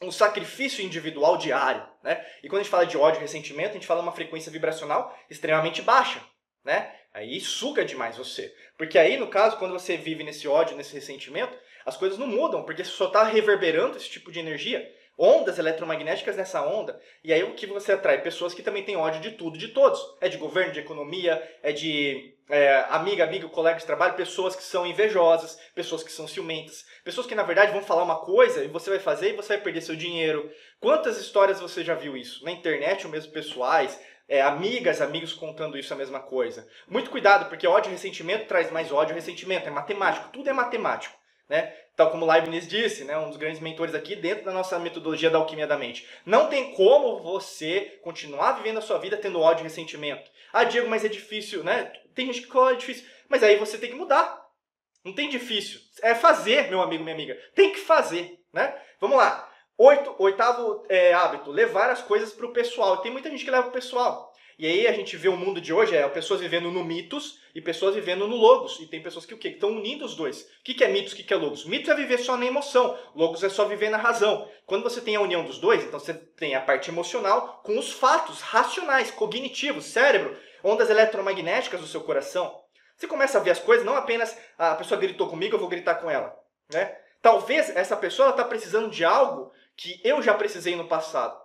um 0.00 0.12
sacrifício 0.12 0.84
individual 0.84 1.36
diário, 1.36 1.84
né? 2.00 2.24
E 2.40 2.48
quando 2.48 2.60
a 2.60 2.62
gente 2.62 2.70
fala 2.70 2.86
de 2.86 2.96
ódio, 2.96 3.20
ressentimento, 3.20 3.70
a 3.70 3.74
gente 3.74 3.86
fala 3.86 4.00
uma 4.00 4.12
frequência 4.12 4.52
vibracional 4.52 5.12
extremamente 5.28 5.82
baixa, 5.82 6.22
né? 6.64 6.94
Aí 7.14 7.40
suga 7.40 7.84
demais 7.84 8.16
você. 8.16 8.52
Porque 8.76 8.98
aí, 8.98 9.16
no 9.16 9.28
caso, 9.28 9.56
quando 9.56 9.72
você 9.72 9.96
vive 9.96 10.24
nesse 10.24 10.48
ódio, 10.48 10.76
nesse 10.76 10.92
ressentimento, 10.92 11.56
as 11.86 11.96
coisas 11.96 12.18
não 12.18 12.26
mudam, 12.26 12.64
porque 12.64 12.82
você 12.82 12.90
só 12.90 13.06
está 13.06 13.22
reverberando 13.22 13.96
esse 13.96 14.10
tipo 14.10 14.32
de 14.32 14.40
energia, 14.40 14.84
ondas 15.16 15.58
eletromagnéticas 15.58 16.36
nessa 16.36 16.66
onda, 16.66 17.00
e 17.22 17.32
aí 17.32 17.44
o 17.44 17.54
que 17.54 17.68
você 17.68 17.92
atrai? 17.92 18.20
Pessoas 18.20 18.52
que 18.52 18.64
também 18.64 18.82
têm 18.82 18.96
ódio 18.96 19.20
de 19.20 19.30
tudo, 19.32 19.56
de 19.56 19.68
todos. 19.68 20.00
É 20.20 20.28
de 20.28 20.36
governo, 20.38 20.72
de 20.72 20.80
economia, 20.80 21.40
é 21.62 21.70
de 21.70 22.34
é, 22.48 22.84
amiga, 22.90 23.24
amigo, 23.24 23.48
colega 23.48 23.78
de 23.78 23.86
trabalho, 23.86 24.14
pessoas 24.14 24.56
que 24.56 24.62
são 24.62 24.84
invejosas, 24.84 25.58
pessoas 25.74 26.02
que 26.02 26.12
são 26.12 26.26
ciumentas, 26.26 26.84
pessoas 27.04 27.26
que 27.26 27.34
na 27.34 27.42
verdade 27.42 27.72
vão 27.72 27.82
falar 27.82 28.02
uma 28.02 28.20
coisa 28.20 28.64
e 28.64 28.68
você 28.68 28.90
vai 28.90 28.98
fazer 28.98 29.30
e 29.30 29.36
você 29.36 29.54
vai 29.54 29.62
perder 29.62 29.82
seu 29.82 29.96
dinheiro. 29.96 30.50
Quantas 30.80 31.18
histórias 31.18 31.60
você 31.60 31.82
já 31.84 31.94
viu 31.94 32.16
isso? 32.16 32.44
Na 32.44 32.50
internet, 32.50 33.06
ou 33.06 33.12
mesmo 33.12 33.32
pessoais, 33.32 33.98
é, 34.28 34.40
amigas, 34.42 35.00
amigos 35.00 35.32
contando 35.32 35.78
isso 35.78 35.92
a 35.92 35.96
mesma 35.96 36.20
coisa. 36.20 36.66
Muito 36.88 37.10
cuidado, 37.10 37.48
porque 37.48 37.66
ódio 37.66 37.90
e 37.90 37.92
ressentimento 37.92 38.46
traz 38.46 38.70
mais 38.70 38.90
ódio 38.90 39.12
e 39.12 39.14
ressentimento. 39.14 39.68
É 39.68 39.70
matemático, 39.70 40.30
tudo 40.32 40.48
é 40.48 40.52
matemático. 40.52 41.16
Né? 41.48 41.74
Tal 41.94 42.10
como 42.10 42.26
Leibniz 42.26 42.66
disse, 42.66 43.04
né, 43.04 43.16
um 43.18 43.28
dos 43.28 43.36
grandes 43.36 43.60
mentores 43.60 43.94
aqui 43.94 44.16
dentro 44.16 44.46
da 44.46 44.52
nossa 44.52 44.78
metodologia 44.78 45.30
da 45.30 45.38
alquimia 45.38 45.66
da 45.66 45.76
mente. 45.76 46.08
Não 46.24 46.48
tem 46.48 46.72
como 46.72 47.20
você 47.20 47.98
continuar 48.02 48.52
vivendo 48.52 48.78
a 48.78 48.82
sua 48.82 48.98
vida 48.98 49.16
tendo 49.16 49.40
ódio 49.40 49.62
e 49.62 49.64
ressentimento. 49.64 50.30
Ah, 50.52 50.64
Diego, 50.64 50.88
mas 50.88 51.04
é 51.04 51.08
difícil, 51.08 51.62
né? 51.62 51.92
Tem 52.14 52.26
gente 52.26 52.42
que 52.42 52.52
fala 52.52 52.72
é 52.72 52.76
difícil. 52.76 53.06
Mas 53.28 53.42
aí 53.42 53.56
você 53.56 53.76
tem 53.76 53.90
que 53.90 53.96
mudar. 53.96 54.42
Não 55.04 55.12
tem 55.12 55.28
difícil. 55.28 55.80
É 56.02 56.14
fazer, 56.14 56.68
meu 56.70 56.80
amigo, 56.80 57.04
minha 57.04 57.14
amiga. 57.14 57.38
Tem 57.54 57.72
que 57.72 57.80
fazer, 57.80 58.40
né? 58.52 58.74
Vamos 58.98 59.18
lá. 59.18 59.52
Oito, 59.76 60.14
oitavo 60.18 60.84
é, 60.88 61.12
hábito, 61.12 61.50
levar 61.50 61.90
as 61.90 62.00
coisas 62.00 62.32
para 62.32 62.46
o 62.46 62.52
pessoal. 62.52 62.98
Tem 62.98 63.10
muita 63.10 63.28
gente 63.28 63.44
que 63.44 63.50
leva 63.50 63.68
o 63.68 63.72
pessoal. 63.72 64.32
E 64.56 64.68
aí 64.68 64.86
a 64.86 64.92
gente 64.92 65.16
vê 65.16 65.28
o 65.28 65.36
mundo 65.36 65.60
de 65.60 65.72
hoje, 65.72 65.96
é 65.96 66.08
pessoas 66.08 66.40
vivendo 66.40 66.70
no 66.70 66.84
mitos 66.84 67.40
e 67.52 67.60
pessoas 67.60 67.96
vivendo 67.96 68.28
no 68.28 68.36
logos. 68.36 68.78
E 68.78 68.86
tem 68.86 69.02
pessoas 69.02 69.26
que 69.26 69.34
o 69.34 69.36
quê? 69.36 69.48
Que 69.48 69.56
estão 69.56 69.70
unindo 69.70 70.04
os 70.04 70.14
dois. 70.14 70.42
O 70.42 70.62
que, 70.62 70.74
que 70.74 70.84
é 70.84 70.88
mitos, 70.88 71.12
o 71.12 71.16
que, 71.16 71.24
que 71.24 71.34
é 71.34 71.36
logos? 71.36 71.64
Mitos 71.64 71.88
é 71.88 71.94
viver 71.96 72.18
só 72.18 72.36
na 72.36 72.46
emoção, 72.46 72.96
logos 73.16 73.42
é 73.42 73.48
só 73.48 73.64
viver 73.64 73.90
na 73.90 73.96
razão. 73.96 74.48
Quando 74.64 74.84
você 74.84 75.00
tem 75.00 75.16
a 75.16 75.20
união 75.20 75.44
dos 75.44 75.58
dois, 75.58 75.82
então 75.82 75.98
você 75.98 76.14
tem 76.14 76.54
a 76.54 76.60
parte 76.60 76.88
emocional 76.88 77.60
com 77.64 77.76
os 77.76 77.90
fatos 77.90 78.40
racionais, 78.42 79.10
cognitivos, 79.10 79.86
cérebro, 79.86 80.36
ondas 80.62 80.88
eletromagnéticas 80.88 81.80
do 81.80 81.88
seu 81.88 82.02
coração. 82.02 82.62
Você 82.96 83.08
começa 83.08 83.38
a 83.38 83.42
ver 83.42 83.50
as 83.50 83.58
coisas, 83.58 83.84
não 83.84 83.96
apenas 83.96 84.38
ah, 84.56 84.70
a 84.70 84.76
pessoa 84.76 85.00
gritou 85.00 85.28
comigo, 85.28 85.56
eu 85.56 85.60
vou 85.60 85.68
gritar 85.68 85.96
com 85.96 86.08
ela. 86.08 86.32
Né? 86.72 86.96
Talvez 87.20 87.74
essa 87.74 87.96
pessoa 87.96 88.30
está 88.30 88.44
precisando 88.44 88.88
de 88.88 89.04
algo 89.04 89.50
que 89.76 90.00
eu 90.04 90.22
já 90.22 90.34
precisei 90.34 90.76
no 90.76 90.86
passado. 90.86 91.38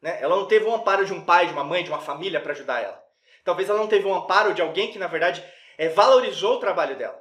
Né? 0.00 0.18
Ela 0.20 0.36
não 0.36 0.46
teve 0.46 0.64
o 0.64 0.74
amparo 0.74 1.04
de 1.04 1.12
um 1.12 1.24
pai, 1.24 1.46
de 1.46 1.52
uma 1.52 1.64
mãe, 1.64 1.84
de 1.84 1.90
uma 1.90 2.00
família 2.00 2.40
para 2.40 2.52
ajudar 2.52 2.82
ela. 2.82 3.02
Talvez 3.44 3.68
ela 3.68 3.78
não 3.78 3.88
teve 3.88 4.06
o 4.06 4.14
amparo 4.14 4.54
de 4.54 4.62
alguém 4.62 4.90
que, 4.90 4.98
na 4.98 5.06
verdade, 5.06 5.44
é, 5.78 5.88
valorizou 5.88 6.56
o 6.56 6.60
trabalho 6.60 6.96
dela. 6.96 7.20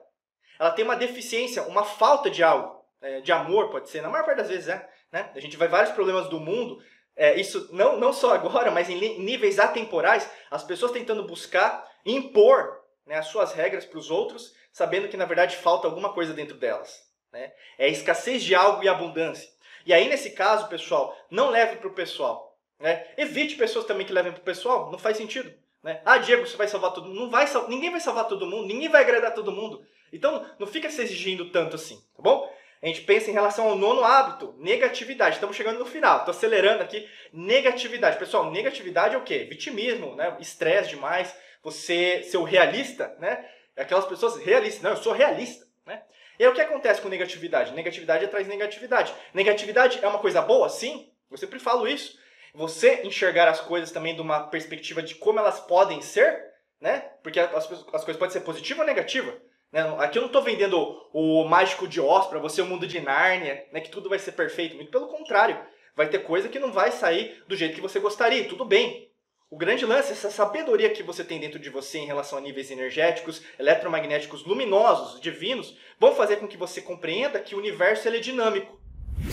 Ela 0.59 0.71
tem 0.71 0.85
uma 0.85 0.95
deficiência, 0.95 1.63
uma 1.63 1.83
falta 1.83 2.29
de 2.29 2.43
algo, 2.43 2.85
é, 3.01 3.21
de 3.21 3.31
amor, 3.31 3.69
pode 3.69 3.89
ser, 3.89 4.01
na 4.01 4.09
maior 4.09 4.25
parte 4.25 4.37
das 4.37 4.49
vezes 4.49 4.67
é. 4.67 4.87
Né? 5.11 5.31
A 5.35 5.39
gente 5.39 5.57
vai 5.57 5.67
vários 5.67 5.93
problemas 5.93 6.29
do 6.29 6.39
mundo, 6.39 6.81
é, 7.15 7.39
isso 7.39 7.69
não, 7.71 7.97
não 7.97 8.13
só 8.13 8.33
agora, 8.33 8.71
mas 8.71 8.89
em 8.89 9.19
níveis 9.19 9.59
atemporais, 9.59 10.29
as 10.49 10.63
pessoas 10.63 10.91
tentando 10.91 11.25
buscar 11.25 11.87
impor 12.05 12.79
né, 13.05 13.15
as 13.15 13.27
suas 13.27 13.53
regras 13.53 13.85
para 13.85 13.99
os 13.99 14.09
outros, 14.09 14.53
sabendo 14.71 15.07
que, 15.07 15.17
na 15.17 15.25
verdade, 15.25 15.57
falta 15.57 15.87
alguma 15.87 16.13
coisa 16.13 16.33
dentro 16.33 16.57
delas. 16.57 17.01
Né? 17.31 17.51
É 17.77 17.89
escassez 17.89 18.43
de 18.43 18.55
algo 18.55 18.83
e 18.83 18.89
abundância. 18.89 19.49
E 19.85 19.93
aí, 19.93 20.07
nesse 20.07 20.31
caso, 20.31 20.67
pessoal, 20.67 21.15
não 21.29 21.49
leve 21.49 21.77
para 21.77 21.87
o 21.87 21.93
pessoal. 21.93 22.57
Né? 22.79 23.05
Evite 23.17 23.55
pessoas 23.55 23.85
também 23.85 24.05
que 24.05 24.13
levem 24.13 24.31
para 24.31 24.41
o 24.41 24.45
pessoal, 24.45 24.91
não 24.91 24.97
faz 24.97 25.17
sentido. 25.17 25.53
Né? 25.83 26.01
Ah, 26.05 26.17
Diego, 26.17 26.45
você 26.45 26.57
vai 26.57 26.67
salvar 26.67 26.93
todo 26.93 27.07
mundo. 27.07 27.19
Não 27.19 27.29
vai 27.29 27.47
sal... 27.47 27.67
Ninguém 27.67 27.91
vai 27.91 27.99
salvar 27.99 28.27
todo 28.27 28.45
mundo, 28.45 28.67
ninguém 28.67 28.89
vai 28.89 29.01
agradar 29.01 29.33
todo 29.33 29.51
mundo. 29.51 29.83
Então 30.11 30.45
não 30.59 30.67
fica 30.67 30.89
se 30.89 31.01
exigindo 31.01 31.51
tanto 31.51 31.75
assim, 31.75 31.97
tá 32.15 32.21
bom? 32.21 32.51
a 32.81 32.87
gente 32.87 33.01
pensa 33.01 33.29
em 33.29 33.33
relação 33.33 33.69
ao 33.69 33.77
nono 33.77 34.03
hábito, 34.03 34.55
negatividade. 34.57 35.35
Estamos 35.35 35.55
chegando 35.55 35.77
no 35.77 35.85
final, 35.85 36.19
estou 36.19 36.31
acelerando 36.31 36.81
aqui. 36.81 37.07
Negatividade. 37.31 38.17
Pessoal, 38.17 38.49
negatividade 38.49 39.13
é 39.13 39.17
o 39.17 39.23
quê? 39.23 39.45
Vitimismo, 39.47 40.15
né? 40.15 40.35
Estresse 40.39 40.89
demais, 40.89 41.35
você 41.63 42.23
ser 42.23 42.37
o 42.37 42.43
realista, 42.43 43.15
né? 43.19 43.47
Aquelas 43.77 44.05
pessoas 44.05 44.37
realistas. 44.37 44.81
Não, 44.81 44.91
eu 44.91 44.97
sou 44.97 45.13
realista, 45.13 45.63
né? 45.85 46.01
E 46.41 46.43
aí 46.43 46.49
o 46.49 46.55
que 46.55 46.61
acontece 46.61 46.99
com 46.99 47.07
negatividade? 47.07 47.71
Negatividade 47.71 48.27
traz 48.27 48.47
negatividade. 48.47 49.13
Negatividade 49.31 49.99
é 50.01 50.07
uma 50.07 50.17
coisa 50.17 50.41
boa? 50.41 50.69
Sim, 50.69 51.07
eu 51.29 51.37
sempre 51.37 51.59
falo 51.59 51.87
isso. 51.87 52.17
Você 52.55 53.03
enxergar 53.03 53.47
as 53.47 53.61
coisas 53.61 53.91
também 53.91 54.15
de 54.15 54.21
uma 54.21 54.47
perspectiva 54.47 55.03
de 55.03 55.13
como 55.13 55.37
elas 55.37 55.59
podem 55.59 56.01
ser, 56.01 56.43
né? 56.79 57.11
Porque 57.21 57.39
as, 57.39 57.53
as 57.53 57.67
coisas 58.03 58.17
podem 58.17 58.31
ser 58.31 58.39
positiva 58.39 58.81
ou 58.81 58.87
negativa. 58.87 59.31
Né? 59.71 59.81
Aqui 59.99 60.17
eu 60.17 60.21
não 60.21 60.29
estou 60.29 60.41
vendendo 60.41 60.79
o, 61.13 61.43
mágico 61.43 61.87
de 61.87 62.01
Oz 62.01 62.25
para 62.25 62.39
você, 62.39 62.59
o 62.63 62.65
mundo 62.65 62.87
de 62.87 62.99
Nárnia, 62.99 63.67
né? 63.71 63.79
que 63.79 63.91
tudo 63.91 64.09
vai 64.09 64.17
ser 64.17 64.31
perfeito. 64.31 64.75
Muito 64.75 64.89
pelo 64.89 65.09
contrário. 65.09 65.63
Vai 65.95 66.09
ter 66.09 66.23
coisa 66.23 66.49
que 66.49 66.57
não 66.57 66.71
vai 66.71 66.91
sair 66.91 67.43
do 67.47 67.55
jeito 67.55 67.75
que 67.75 67.81
você 67.81 67.99
gostaria. 67.99 68.49
Tudo 68.49 68.65
bem. 68.65 69.10
O 69.51 69.57
grande 69.57 69.85
lance, 69.85 70.13
essa 70.13 70.31
sabedoria 70.31 70.91
que 70.91 71.03
você 71.03 71.25
tem 71.25 71.37
dentro 71.37 71.59
de 71.59 71.69
você 71.69 71.97
em 71.97 72.05
relação 72.05 72.37
a 72.37 72.41
níveis 72.41 72.71
energéticos, 72.71 73.41
eletromagnéticos 73.59 74.45
luminosos, 74.45 75.19
divinos, 75.19 75.77
vão 75.99 76.15
fazer 76.15 76.37
com 76.37 76.47
que 76.47 76.55
você 76.55 76.79
compreenda 76.79 77.37
que 77.37 77.53
o 77.53 77.57
universo 77.57 78.07
é 78.07 78.17
dinâmico. 78.17 78.79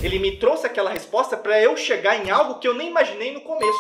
Ele 0.03 0.19
me 0.19 0.37
trouxe 0.37 0.67
aquela 0.67 0.91
resposta 0.91 1.37
para 1.37 1.63
eu 1.63 1.77
chegar 1.77 2.17
em 2.17 2.31
algo 2.31 2.59
que 2.59 2.67
eu 2.67 2.75
nem 2.75 2.89
imaginei 2.89 3.33
no 3.33 3.43
começo. 3.43 3.79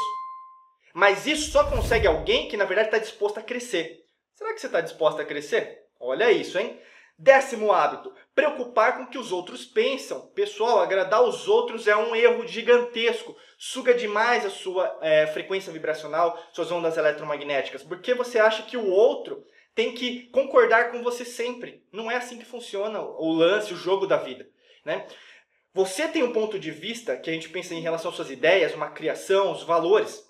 Mas 0.95 1.27
isso 1.27 1.51
só 1.51 1.69
consegue 1.69 2.07
alguém 2.07 2.47
que 2.47 2.57
na 2.57 2.65
verdade 2.65 2.87
está 2.87 2.99
disposto 2.99 3.39
a 3.39 3.43
crescer. 3.43 4.05
Será 4.37 4.55
que 4.55 4.61
você 4.61 4.67
está 4.67 4.81
disposto 4.81 5.21
a 5.21 5.25
crescer? 5.25 5.87
Olha 5.99 6.31
isso, 6.31 6.57
hein? 6.57 6.79
Décimo 7.21 7.73
hábito, 7.73 8.15
preocupar 8.33 8.97
com 8.97 9.03
o 9.03 9.11
que 9.11 9.19
os 9.19 9.33
outros 9.33 9.65
pensam. 9.65 10.29
Pessoal, 10.29 10.79
agradar 10.79 11.21
os 11.25 11.49
outros 11.49 11.89
é 11.89 11.97
um 11.97 12.15
erro 12.15 12.47
gigantesco. 12.47 13.37
Suga 13.59 13.93
demais 13.93 14.47
a 14.47 14.51
sua 14.51 14.97
é, 15.03 15.27
frequência 15.27 15.73
vibracional, 15.73 16.39
suas 16.53 16.71
ondas 16.71 16.97
eletromagnéticas, 16.97 17.83
porque 17.83 18.15
você 18.15 18.39
acha 18.39 18.63
que 18.63 18.77
o 18.77 18.89
outro 18.89 19.45
tem 19.75 19.93
que 19.93 20.31
concordar 20.31 20.93
com 20.93 21.03
você 21.03 21.25
sempre. 21.25 21.85
Não 21.93 22.09
é 22.09 22.15
assim 22.15 22.39
que 22.39 22.45
funciona 22.45 23.01
o 23.01 23.33
lance, 23.33 23.75
o 23.75 23.77
jogo 23.77 24.07
da 24.07 24.17
vida. 24.17 24.49
Né? 24.85 25.05
Você 25.75 26.07
tem 26.07 26.23
um 26.23 26.33
ponto 26.33 26.57
de 26.57 26.71
vista 26.71 27.17
que 27.17 27.31
a 27.31 27.33
gente 27.33 27.49
pensa 27.49 27.75
em 27.75 27.81
relação 27.81 28.11
às 28.11 28.17
suas 28.17 28.31
ideias, 28.31 28.75
uma 28.75 28.91
criação, 28.91 29.51
os 29.51 29.65
valores, 29.65 30.25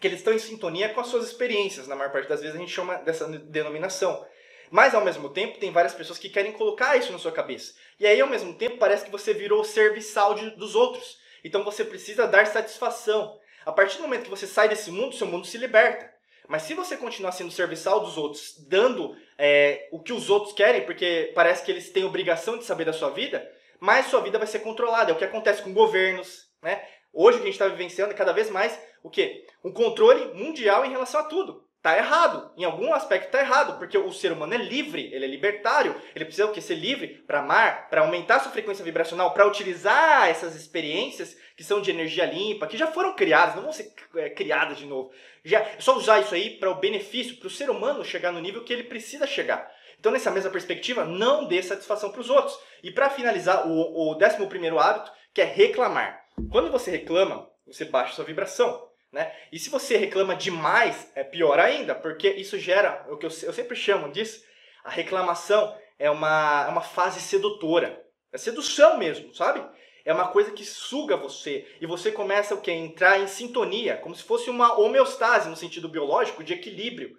que 0.00 0.06
eles 0.06 0.20
estão 0.20 0.32
em 0.32 0.38
sintonia 0.38 0.88
com 0.90 1.00
as 1.00 1.08
suas 1.08 1.26
experiências. 1.26 1.88
Na 1.88 1.96
maior 1.96 2.12
parte 2.12 2.28
das 2.28 2.40
vezes 2.40 2.54
a 2.54 2.58
gente 2.60 2.72
chama 2.72 2.96
dessa 2.98 3.26
denominação. 3.26 4.24
Mas 4.70 4.94
ao 4.94 5.04
mesmo 5.04 5.28
tempo, 5.28 5.58
tem 5.58 5.70
várias 5.70 5.94
pessoas 5.94 6.18
que 6.18 6.28
querem 6.28 6.52
colocar 6.52 6.96
isso 6.96 7.12
na 7.12 7.18
sua 7.18 7.32
cabeça. 7.32 7.74
E 7.98 8.06
aí, 8.06 8.20
ao 8.20 8.28
mesmo 8.28 8.54
tempo, 8.54 8.78
parece 8.78 9.04
que 9.04 9.10
você 9.10 9.32
virou 9.32 9.64
serviçal 9.64 10.34
de, 10.34 10.50
dos 10.50 10.74
outros. 10.74 11.18
Então 11.44 11.62
você 11.64 11.84
precisa 11.84 12.26
dar 12.26 12.46
satisfação. 12.46 13.38
A 13.64 13.72
partir 13.72 13.96
do 13.96 14.02
momento 14.02 14.24
que 14.24 14.30
você 14.30 14.46
sai 14.46 14.68
desse 14.68 14.90
mundo, 14.90 15.14
seu 15.14 15.26
mundo 15.26 15.46
se 15.46 15.58
liberta. 15.58 16.12
Mas 16.48 16.62
se 16.62 16.74
você 16.74 16.96
continuar 16.96 17.32
sendo 17.32 17.50
serviçal 17.50 18.00
dos 18.00 18.16
outros, 18.16 18.54
dando 18.68 19.16
é, 19.36 19.88
o 19.90 20.00
que 20.00 20.12
os 20.12 20.30
outros 20.30 20.52
querem, 20.52 20.84
porque 20.84 21.32
parece 21.34 21.64
que 21.64 21.70
eles 21.70 21.90
têm 21.90 22.04
obrigação 22.04 22.56
de 22.56 22.64
saber 22.64 22.84
da 22.84 22.92
sua 22.92 23.10
vida, 23.10 23.48
mais 23.80 24.06
sua 24.06 24.20
vida 24.20 24.38
vai 24.38 24.46
ser 24.46 24.60
controlada. 24.60 25.10
É 25.10 25.14
o 25.14 25.18
que 25.18 25.24
acontece 25.24 25.62
com 25.62 25.72
governos. 25.72 26.46
Né? 26.62 26.84
Hoje 27.12 27.38
o 27.38 27.40
que 27.40 27.48
a 27.48 27.50
gente 27.50 27.60
está 27.60 27.68
vivenciando 27.68 28.12
é 28.12 28.16
cada 28.16 28.32
vez 28.32 28.48
mais 28.50 28.78
o 29.02 29.10
quê? 29.10 29.44
Um 29.64 29.72
controle 29.72 30.34
mundial 30.34 30.84
em 30.84 30.90
relação 30.90 31.20
a 31.20 31.24
tudo 31.24 31.65
tá 31.86 31.96
errado. 31.96 32.50
Em 32.56 32.64
algum 32.64 32.92
aspecto 32.92 33.30
tá 33.30 33.38
errado, 33.38 33.78
porque 33.78 33.96
o 33.96 34.12
ser 34.12 34.32
humano 34.32 34.54
é 34.54 34.56
livre, 34.56 35.08
ele 35.12 35.24
é 35.24 35.28
libertário, 35.28 35.94
ele 36.16 36.24
precisa 36.24 36.50
o 36.50 36.60
ser 36.60 36.74
livre 36.74 37.22
para 37.24 37.38
amar, 37.38 37.88
para 37.88 38.00
aumentar 38.00 38.40
sua 38.40 38.50
frequência 38.50 38.84
vibracional, 38.84 39.32
para 39.32 39.46
utilizar 39.46 40.28
essas 40.28 40.56
experiências 40.56 41.36
que 41.56 41.62
são 41.62 41.80
de 41.80 41.92
energia 41.92 42.24
limpa, 42.24 42.66
que 42.66 42.76
já 42.76 42.88
foram 42.88 43.14
criadas, 43.14 43.54
não 43.54 43.62
vão 43.62 43.72
ser 43.72 43.92
é, 44.16 44.28
criadas 44.30 44.78
de 44.78 44.84
novo. 44.84 45.12
Já 45.44 45.60
é 45.60 45.76
só 45.78 45.96
usar 45.96 46.18
isso 46.18 46.34
aí 46.34 46.58
para 46.58 46.72
o 46.72 46.74
benefício, 46.74 47.36
para 47.36 47.46
o 47.46 47.50
ser 47.50 47.70
humano 47.70 48.04
chegar 48.04 48.32
no 48.32 48.40
nível 48.40 48.64
que 48.64 48.72
ele 48.72 48.82
precisa 48.82 49.24
chegar. 49.24 49.70
Então, 50.00 50.10
nessa 50.10 50.32
mesma 50.32 50.50
perspectiva, 50.50 51.04
não 51.04 51.46
dê 51.46 51.62
satisfação 51.62 52.10
para 52.10 52.20
os 52.20 52.28
outros. 52.28 52.58
E 52.82 52.90
para 52.90 53.10
finalizar, 53.10 53.64
o, 53.68 54.10
o 54.10 54.14
décimo 54.16 54.48
primeiro 54.48 54.80
hábito, 54.80 55.12
que 55.32 55.40
é 55.40 55.44
reclamar. 55.44 56.20
Quando 56.50 56.68
você 56.68 56.90
reclama, 56.90 57.48
você 57.64 57.84
baixa 57.84 58.14
sua 58.14 58.24
vibração. 58.24 58.88
Né? 59.16 59.32
E 59.50 59.58
se 59.58 59.70
você 59.70 59.96
reclama 59.96 60.36
demais, 60.36 61.10
é 61.14 61.24
pior 61.24 61.58
ainda, 61.58 61.94
porque 61.94 62.28
isso 62.28 62.58
gera 62.58 63.02
o 63.08 63.16
que 63.16 63.24
eu, 63.24 63.30
eu 63.44 63.52
sempre 63.54 63.74
chamo 63.74 64.12
disso, 64.12 64.44
a 64.84 64.90
reclamação 64.90 65.74
é 65.98 66.10
uma, 66.10 66.66
é 66.66 66.68
uma 66.68 66.82
fase 66.82 67.18
sedutora. 67.18 68.04
É 68.30 68.36
sedução 68.36 68.98
mesmo, 68.98 69.34
sabe? 69.34 69.66
É 70.04 70.12
uma 70.12 70.28
coisa 70.28 70.50
que 70.50 70.66
suga 70.66 71.16
você 71.16 71.66
e 71.80 71.86
você 71.86 72.12
começa 72.12 72.54
o 72.54 72.60
que? 72.60 72.70
entrar 72.70 73.18
em 73.18 73.26
sintonia, 73.26 73.96
como 73.96 74.14
se 74.14 74.22
fosse 74.22 74.50
uma 74.50 74.78
homeostase 74.78 75.48
no 75.48 75.56
sentido 75.56 75.88
biológico 75.88 76.44
de 76.44 76.52
equilíbrio. 76.52 77.16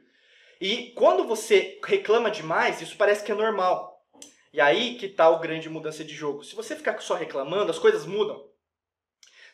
E 0.62 0.92
quando 0.96 1.24
você 1.24 1.80
reclama 1.84 2.30
demais, 2.30 2.80
isso 2.80 2.96
parece 2.96 3.24
que 3.24 3.32
é 3.32 3.36
normal. 3.36 4.06
E 4.54 4.62
aí 4.62 5.00
que 5.00 5.08
está 5.08 5.28
o 5.32 5.40
grande 5.40 5.68
mudança 5.68 6.04
de 6.04 6.14
jogo. 6.14 6.44
Se 6.44 6.56
você 6.56 6.76
ficar 6.76 7.02
só 7.02 7.16
reclamando, 7.16 7.72
as 7.72 7.80
coisas 7.80 8.06
mudam. 8.06 8.48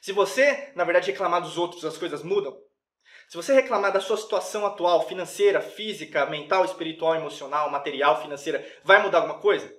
Se 0.04 0.12
você, 0.12 0.70
na 0.76 0.84
verdade, 0.84 1.12
reclamar 1.12 1.42
dos 1.42 1.58
outros, 1.58 1.86
as 1.86 1.98
coisas 1.98 2.22
mudam. 2.24 2.54
Se 3.30 3.38
você 3.38 3.54
reclamar 3.54 3.94
da 3.94 4.02
sua 4.02 4.18
situação 4.18 4.66
atual, 4.66 5.08
financeira, 5.08 5.62
física, 5.62 6.26
mental, 6.26 6.66
espiritual, 6.66 7.16
emocional, 7.16 7.70
material, 7.70 8.22
financeira, 8.22 8.68
vai 8.84 9.02
mudar 9.02 9.20
alguma 9.20 9.40
coisa? 9.40 9.74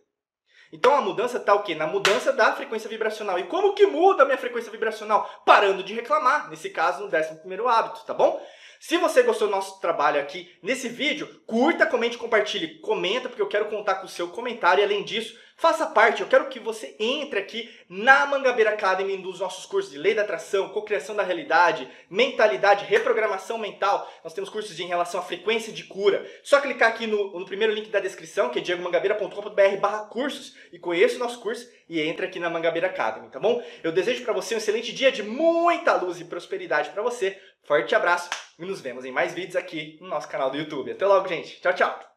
Então 0.72 0.94
a 0.94 1.02
mudança 1.02 1.36
está 1.36 1.52
o 1.52 1.62
quê? 1.62 1.74
Na 1.74 1.86
mudança 1.86 2.32
da 2.32 2.56
frequência 2.56 2.88
vibracional. 2.88 3.38
E 3.38 3.44
como 3.48 3.74
que 3.74 3.84
muda 3.84 4.22
a 4.22 4.24
minha 4.24 4.38
frequência 4.38 4.72
vibracional? 4.72 5.28
Parando 5.44 5.84
de 5.84 5.92
reclamar, 5.92 6.48
nesse 6.48 6.70
caso, 6.70 7.06
no 7.06 7.14
11 7.14 7.40
primeiro 7.40 7.68
hábito, 7.68 8.02
tá 8.06 8.14
bom? 8.14 8.42
Se 8.86 8.98
você 8.98 9.22
gostou 9.22 9.48
do 9.48 9.50
nosso 9.50 9.80
trabalho 9.80 10.20
aqui 10.20 10.54
nesse 10.62 10.90
vídeo, 10.90 11.40
curta, 11.46 11.86
comente, 11.86 12.18
compartilhe, 12.18 12.80
comenta, 12.80 13.30
porque 13.30 13.40
eu 13.40 13.48
quero 13.48 13.70
contar 13.70 13.94
com 13.94 14.04
o 14.04 14.10
seu 14.10 14.28
comentário. 14.28 14.82
E 14.82 14.84
além 14.84 15.02
disso, 15.02 15.40
faça 15.56 15.86
parte, 15.86 16.20
eu 16.20 16.28
quero 16.28 16.50
que 16.50 16.60
você 16.60 16.94
entre 17.00 17.38
aqui 17.38 17.74
na 17.88 18.26
Mangabeira 18.26 18.72
Academy 18.72 19.16
dos 19.16 19.40
nossos 19.40 19.64
cursos 19.64 19.90
de 19.90 19.96
Lei 19.96 20.12
da 20.12 20.20
Atração, 20.20 20.68
Cocriação 20.68 21.16
da 21.16 21.22
Realidade, 21.22 21.88
Mentalidade, 22.10 22.84
Reprogramação 22.84 23.56
Mental. 23.56 24.06
Nós 24.22 24.34
temos 24.34 24.50
cursos 24.50 24.76
de, 24.76 24.82
em 24.82 24.88
relação 24.88 25.18
à 25.18 25.22
frequência 25.22 25.72
de 25.72 25.84
cura. 25.84 26.30
Só 26.42 26.60
clicar 26.60 26.90
aqui 26.90 27.06
no, 27.06 27.38
no 27.38 27.46
primeiro 27.46 27.72
link 27.72 27.88
da 27.88 28.00
descrição, 28.00 28.50
que 28.50 28.58
é 28.58 28.62
diegomangabeira.com.br 28.62 29.76
barra 29.80 30.04
cursos, 30.08 30.58
e 30.70 30.78
conheça 30.78 31.16
o 31.16 31.20
nosso 31.20 31.40
curso 31.40 31.66
e 31.88 32.00
entre 32.00 32.26
aqui 32.26 32.38
na 32.38 32.50
Mangabeira 32.50 32.88
Academy, 32.88 33.30
tá 33.30 33.38
bom? 33.38 33.62
Eu 33.82 33.92
desejo 33.92 34.24
para 34.24 34.32
você 34.32 34.54
um 34.54 34.58
excelente 34.58 34.92
dia 34.92 35.10
de 35.12 35.22
muita 35.22 35.94
luz 35.94 36.20
e 36.20 36.24
prosperidade 36.24 36.90
para 36.90 37.02
você. 37.02 37.40
Forte 37.64 37.94
abraço 37.94 38.30
e 38.58 38.64
nos 38.64 38.80
vemos 38.80 39.04
em 39.04 39.12
mais 39.12 39.32
vídeos 39.34 39.56
aqui 39.56 39.98
no 40.00 40.08
nosso 40.08 40.28
canal 40.28 40.50
do 40.50 40.56
YouTube. 40.56 40.92
Até 40.92 41.06
logo, 41.06 41.26
gente. 41.28 41.60
Tchau, 41.60 41.72
tchau. 41.72 42.13